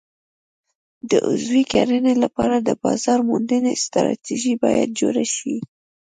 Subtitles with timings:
[1.09, 5.55] د عضوي کرنې لپاره د بازار موندنې ستراتیژي باید جوړه شي.